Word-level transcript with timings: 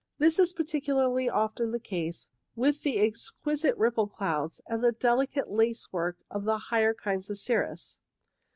This 0.17 0.39
is 0.39 0.51
particularly 0.51 1.29
often 1.29 1.69
the 1.69 1.79
case 1.79 2.27
with 2.55 2.81
the 2.81 2.97
exquisite 3.01 3.77
ripple 3.77 4.07
clouds, 4.07 4.59
and 4.65 4.83
the 4.83 4.91
delicate 4.91 5.51
lace 5.51 5.93
work 5.93 6.17
of 6.31 6.43
the 6.43 6.57
higher 6.57 6.95
kinds 6.95 7.29
of 7.29 7.37
cirrus. 7.37 7.99